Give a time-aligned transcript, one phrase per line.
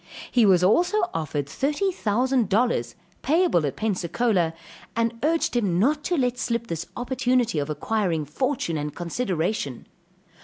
[0.31, 4.55] He was also offered thirty thousand dollars, payable at Pensacola,
[4.95, 9.85] and urged him not to let slip this opportunity of acquiring fortune and consideration.